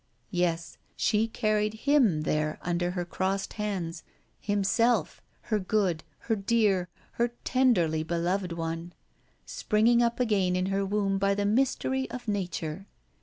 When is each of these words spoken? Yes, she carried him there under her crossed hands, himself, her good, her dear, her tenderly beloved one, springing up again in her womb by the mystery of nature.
Yes, 0.31 0.79
she 0.95 1.27
carried 1.27 1.75
him 1.85 2.21
there 2.21 2.57
under 2.63 2.89
her 2.89 3.05
crossed 3.05 3.53
hands, 3.61 4.01
himself, 4.39 5.21
her 5.41 5.59
good, 5.59 6.03
her 6.21 6.35
dear, 6.35 6.89
her 7.11 7.35
tenderly 7.43 8.01
beloved 8.01 8.51
one, 8.53 8.93
springing 9.45 10.01
up 10.01 10.19
again 10.19 10.55
in 10.55 10.65
her 10.73 10.83
womb 10.87 11.19
by 11.19 11.35
the 11.35 11.45
mystery 11.45 12.09
of 12.09 12.27
nature. 12.27 12.87